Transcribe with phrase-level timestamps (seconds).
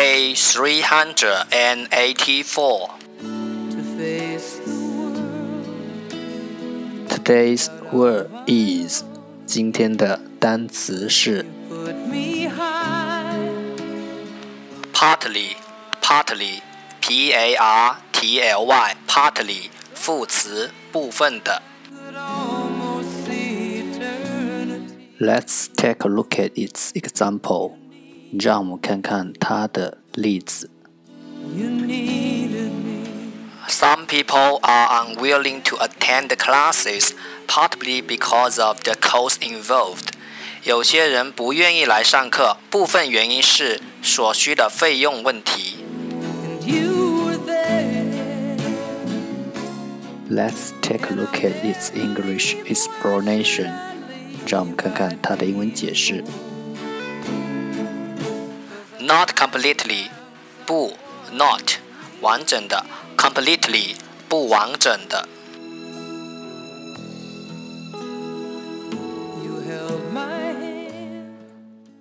[0.00, 2.90] Day 384.
[7.08, 9.02] Today's word is
[9.44, 11.44] 今天的单词是
[14.92, 15.56] partly,
[16.00, 16.60] partly,
[17.00, 21.60] p a r t l y, partly 副词部分的。
[25.18, 27.79] Let's take a look at its example.
[28.38, 30.70] 让我们看看它的例子。
[33.68, 37.10] Some people are unwilling to attend the classes,
[37.48, 40.10] partly because of the costs involved.
[40.62, 45.84] 有些人不愿意来上课，部分原因是所需的费用问题。
[50.28, 53.72] Let's take a look at its English explanation.
[54.46, 56.24] 让我们看看它的英文解释。
[59.10, 60.08] Not completely，
[60.66, 60.94] 不，
[61.32, 61.78] not
[62.20, 62.84] 完整的，
[63.16, 63.96] completely
[64.28, 65.28] 不完整的。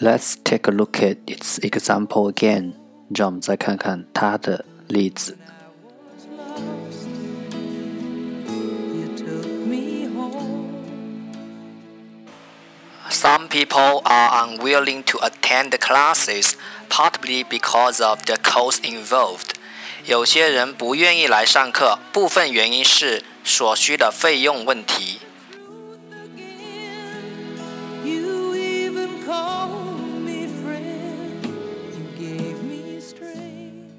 [0.00, 2.74] Let's take a look at its example again.
[3.14, 5.36] 让我们再看看它的例子。
[13.52, 16.56] people are unwilling to attend the classes,
[16.88, 19.54] partly because of the costs involved.
[20.06, 25.20] 有些人不愿意来上课，部分原因是所需的费用问题。
[28.02, 31.42] You even called me friend.
[31.92, 33.90] You gave me strength.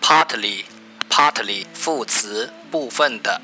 [0.00, 0.64] Partly,
[1.10, 3.42] partly 副词部分的。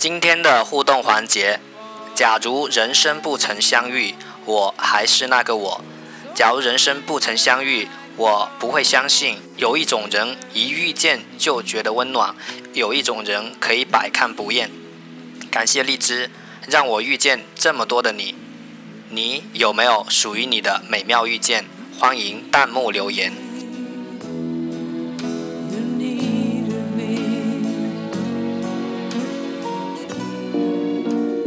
[0.00, 1.60] 今天的互动环节，
[2.14, 4.14] 假如人生不曾相遇，
[4.46, 5.84] 我还是那个我。
[6.34, 12.34] 假如人生不曾相遇，我不会相信有一种人一遇见就觉得温暖，
[12.72, 14.70] 有一种人可以百看不厌。
[15.50, 16.30] 感谢荔枝，
[16.66, 18.34] 让我遇见这么多的你。
[19.10, 21.66] 你有没有属于你的美妙遇见？
[21.98, 23.49] 欢迎弹幕留言。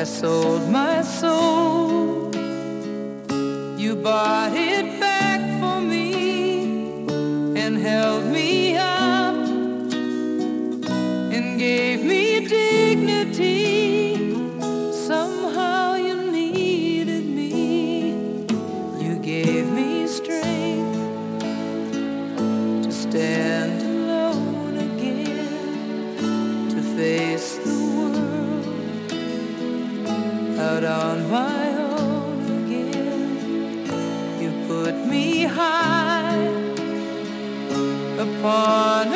[0.00, 2.34] I sold my soul.
[3.76, 7.04] You bought it back for me
[7.54, 9.34] and held me up
[11.34, 14.16] and gave me dignity.
[14.90, 18.46] Somehow you needed me.
[19.04, 20.96] You gave me strength
[22.84, 27.58] to stand alone again, to face
[30.84, 33.86] on my own again.
[34.40, 36.46] You put me high
[38.18, 39.12] upon